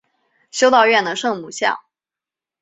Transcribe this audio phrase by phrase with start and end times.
[0.49, 1.77] 修道院的圣母像。